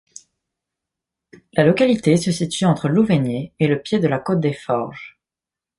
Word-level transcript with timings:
La 1.53 1.63
localité 1.63 2.17
se 2.17 2.31
situe 2.31 2.65
entre 2.65 2.89
Louveigné 2.89 3.53
et 3.59 3.67
le 3.67 3.79
pied 3.79 3.99
de 3.99 4.07
la 4.07 4.17
côte 4.17 4.39
des 4.39 4.53
Forges. 4.53 5.19